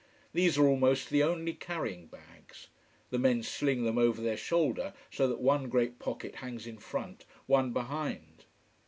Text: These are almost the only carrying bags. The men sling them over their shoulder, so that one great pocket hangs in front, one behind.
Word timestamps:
These 0.33 0.57
are 0.57 0.65
almost 0.65 1.11
the 1.11 1.21
only 1.21 1.53
carrying 1.53 2.07
bags. 2.07 2.69
The 3.11 3.19
men 3.19 3.43
sling 3.43 3.85
them 3.85 3.99
over 3.99 4.19
their 4.19 4.35
shoulder, 4.35 4.95
so 5.11 5.27
that 5.27 5.39
one 5.39 5.69
great 5.69 5.99
pocket 5.99 6.37
hangs 6.37 6.65
in 6.65 6.79
front, 6.79 7.23
one 7.45 7.71
behind. 7.71 8.45